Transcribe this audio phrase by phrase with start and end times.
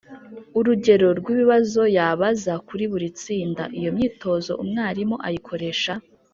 [0.59, 3.63] urugero rw’ibibazo yabaza kuri buri tsinda.
[3.79, 5.93] Iyo myitozo umwarimu ayikoresha